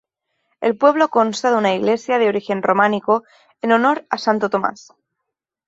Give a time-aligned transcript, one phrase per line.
[0.61, 3.23] El pueblo consta de una iglesia de origen románico,
[3.61, 4.91] en honor a Santo Tomás.